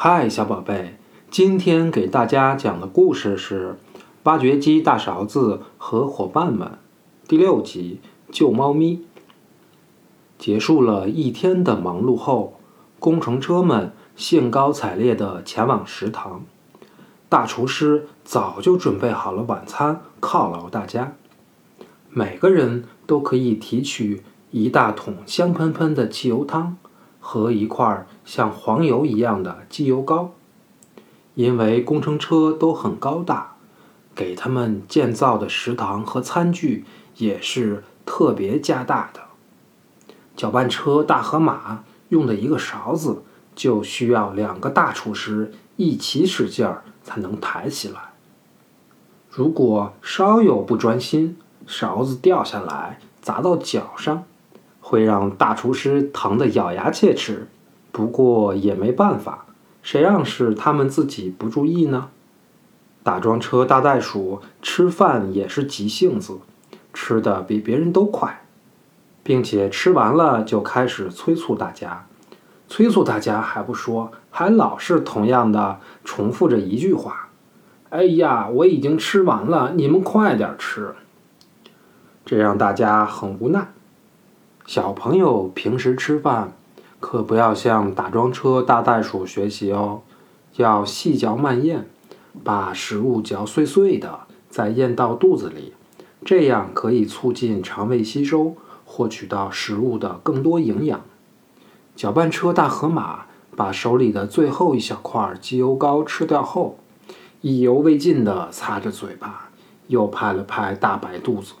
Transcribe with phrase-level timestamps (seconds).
[0.00, 0.94] 嗨，小宝贝，
[1.28, 3.76] 今天给大家讲的故事是
[4.22, 6.68] 《挖掘机大勺子和伙伴们》
[7.28, 7.98] 第六集
[8.32, 8.96] 《救猫咪》。
[10.38, 12.60] 结束了一天的忙碌后，
[13.00, 16.44] 工程车们兴高采烈地前往食堂。
[17.28, 21.14] 大厨师早就准备好了晚餐，犒劳大家。
[22.10, 24.22] 每个人都可以提取
[24.52, 26.76] 一大桶香喷喷的汽油汤。
[27.30, 30.30] 和一块像黄油一样的机油膏，
[31.34, 33.56] 因为工程车都很高大，
[34.14, 36.86] 给他们建造的食堂和餐具
[37.18, 39.20] 也是特别加大的。
[40.34, 43.22] 搅拌车大河马用的一个勺子，
[43.54, 48.14] 就需要两个大厨师一起使劲儿才能抬起来。
[49.28, 51.36] 如果稍有不专心，
[51.66, 54.24] 勺子掉下来砸到脚上。
[54.88, 57.46] 会让大厨师疼得咬牙切齿，
[57.92, 59.44] 不过也没办法，
[59.82, 62.08] 谁让是他们自己不注意呢？
[63.02, 66.38] 打桩车大袋鼠吃饭也是急性子，
[66.94, 68.46] 吃的比别人都快，
[69.22, 72.06] 并且吃完了就开始催促大家，
[72.66, 77.28] 催促大家还不说，还老是同样的重复着一句话
[77.90, 80.94] ：“哎呀，我已经吃完了，你们快点吃。”
[82.24, 83.74] 这让大家很无奈。
[84.68, 86.52] 小朋友平时吃饭
[87.00, 90.02] 可不要向打桩车大袋鼠学习哦，
[90.56, 91.84] 要细嚼慢咽，
[92.44, 95.72] 把食物嚼碎碎的，再咽到肚子里，
[96.22, 101.00] 这样可以促进肠胃吸收，获取到食物的更多营养。
[101.96, 103.24] 搅拌车大河马
[103.56, 106.76] 把手里的最后一小块鸡油膏吃掉后，
[107.40, 109.48] 意犹未尽地擦着嘴巴，
[109.86, 111.54] 又拍了拍大白肚子。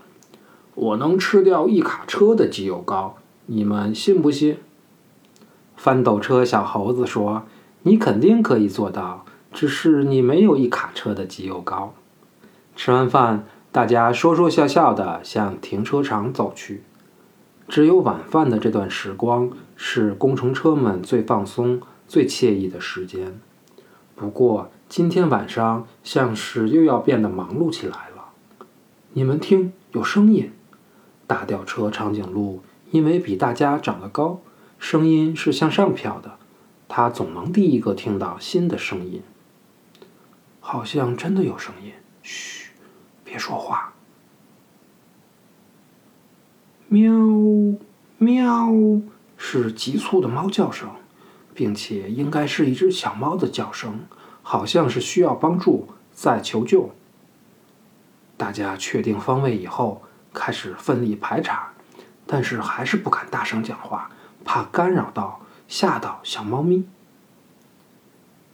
[0.80, 4.58] 我能吃掉一卡车的机油膏，你们信不信？
[5.76, 7.42] 翻斗车小猴子说
[7.82, 11.94] ：“你肯定可以做到，只是你没有一卡车的机油膏。”
[12.76, 16.84] 吃完饭，大家说说笑笑的向停车场走去。
[17.66, 23.40] 只有晚饭的这段时光是工程车们最放松、最惬意的时间。
[24.14, 28.28] 不过今天晚上像是又要变得忙碌起来了。
[29.14, 30.52] 你们听，有声音。
[31.28, 34.40] 大吊车长颈鹿因为比大家长得高，
[34.78, 36.38] 声音是向上飘的，
[36.88, 39.22] 它总能第一个听到新的声音。
[40.60, 42.70] 好像真的有声音，嘘，
[43.24, 43.92] 别说话。
[46.88, 47.12] 喵，
[48.16, 48.70] 喵，
[49.36, 50.88] 是急促的猫叫声，
[51.52, 54.00] 并且应该是一只小猫的叫声，
[54.40, 56.90] 好像是需要帮助，在求救。
[58.38, 60.00] 大家确定方位以后。
[60.38, 61.72] 开始奋力排查，
[62.24, 64.08] 但是还是不敢大声讲话，
[64.44, 66.86] 怕干扰到、吓到小猫咪。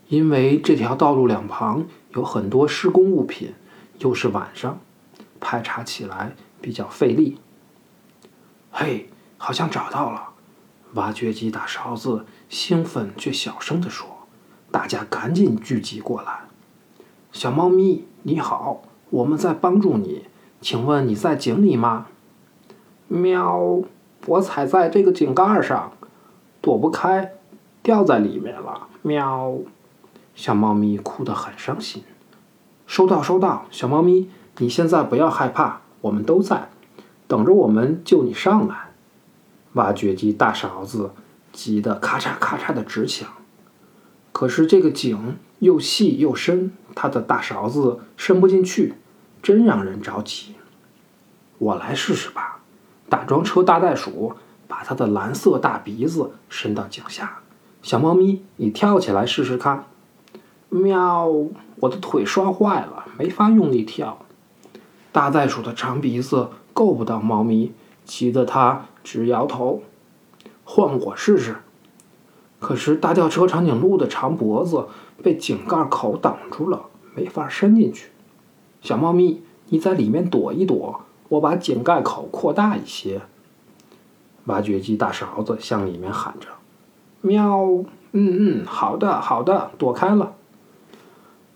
[0.09, 3.55] 因为这条道路两旁有很多施工物品，
[3.99, 4.81] 又是晚上，
[5.41, 7.39] 排查起来比较费力。
[8.71, 10.31] 嘿，好像找到了！
[10.95, 14.27] 挖掘机大勺子兴奋却小声地说
[14.73, 16.41] ：“大家赶紧聚集过来！
[17.33, 20.27] 小猫咪，你好，我们在帮助你。”
[20.65, 22.07] 请问你在井里吗？
[23.09, 23.83] 喵！
[24.25, 25.93] 我踩在这个井盖上，
[26.63, 27.33] 躲不开，
[27.83, 28.89] 掉在里面了。
[29.03, 29.59] 喵！
[30.35, 32.03] 小猫咪哭得很伤心。
[32.87, 33.67] 收到，收到。
[33.71, 36.71] 小猫咪，你现在不要害怕，我们都在，
[37.29, 38.89] 等着我们救你上来。
[39.75, 41.11] 挖掘机大勺子
[41.53, 43.29] 急得咔嚓咔嚓的直响。
[44.33, 48.95] 可是这个井又细又深，它的大勺子伸不进去。
[49.45, 50.55] 真让人着急，
[51.59, 52.63] 我来试试吧。
[53.11, 54.33] 打桩车大袋鼠
[54.67, 57.41] 把它的蓝色大鼻子伸到井下，
[57.83, 59.85] 小猫咪，你跳起来试试看。
[60.71, 61.29] 喵！
[61.77, 64.25] 我的腿摔坏了，没法用力跳。
[65.13, 67.75] 大袋鼠的长鼻子够不到猫咪，
[68.07, 69.83] 急得它直摇头。
[70.65, 71.57] 换我试试。
[72.61, 74.87] 可是大吊车长颈鹿的长脖子
[75.23, 78.09] 被井盖口挡住了，没法伸进去。
[78.85, 81.01] 小猫咪，你在里面躲一躲，
[81.31, 83.23] 我把井盖口扩大一些。
[84.45, 86.49] 挖掘机大勺子向里面喊着
[87.23, 87.65] ：“喵，
[88.13, 90.35] 嗯嗯，好的好的，躲开了。”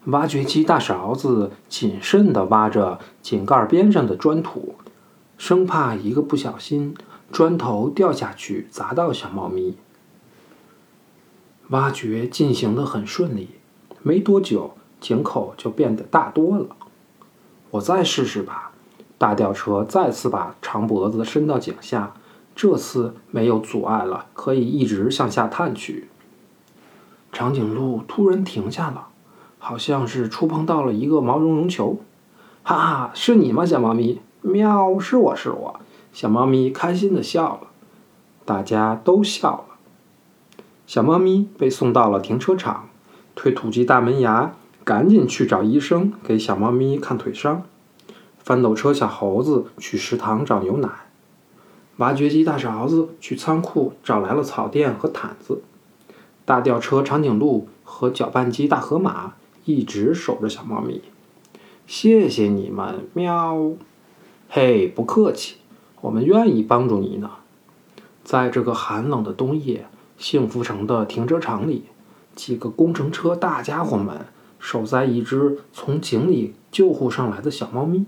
[0.08, 4.76] 挖掘机大勺子谨慎地挖着井盖边上的砖土，
[5.36, 6.96] 生怕一个不小心，
[7.30, 9.76] 砖头掉下去砸到小猫咪。
[11.68, 13.50] 挖掘进行得很顺利，
[14.00, 16.68] 没多久，井口就变得大多了。
[17.70, 18.72] 我再试试吧。
[19.18, 22.14] 大吊车再次把长脖子伸到井下，
[22.54, 26.08] 这次没有阻碍了，可以一直向下探去。
[27.32, 29.08] 长颈鹿突然停下了，
[29.58, 31.98] 好像是触碰到了一个毛茸茸球。
[32.62, 34.20] 哈哈，是你吗，小猫咪？
[34.40, 35.80] 喵，是我是我。
[36.12, 37.68] 小猫咪开心地笑了，
[38.44, 39.64] 大家都笑了。
[40.86, 42.88] 小猫咪被送到了停车场，
[43.34, 44.54] 推土机大门牙，
[44.88, 47.62] 赶紧去找医生给小猫咪看腿伤。
[48.38, 50.88] 翻斗车小猴子去食堂找牛奶，
[51.98, 55.60] 挖掘机大勺子去仓库找来了草垫和毯子。
[56.46, 59.34] 大吊车长颈鹿和搅拌机大河马
[59.66, 61.02] 一直守着小猫咪。
[61.86, 63.72] 谢谢你们，喵！
[64.48, 65.56] 嘿，不客气，
[66.00, 67.32] 我们愿意帮助你呢。
[68.24, 69.86] 在这个寒冷的冬夜，
[70.16, 71.84] 幸福城的停车场里，
[72.34, 74.24] 几个工程车大家伙们
[74.58, 78.04] 守在一只从井里救护上来的小猫咪。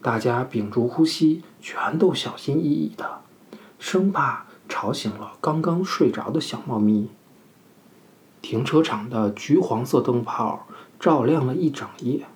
[0.00, 3.20] 大家屏住呼吸，全都小心翼翼的，
[3.78, 7.08] 生怕吵醒了刚刚睡着的小猫咪。
[8.42, 10.66] 停车场的橘黄色灯泡
[11.00, 12.26] 照亮了一整夜，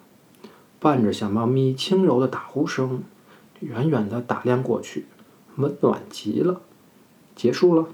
[0.80, 3.02] 伴着小猫咪轻柔的打呼声，
[3.60, 5.06] 远远的打量过去，
[5.56, 6.62] 温暖极了。
[7.36, 7.86] 结束了。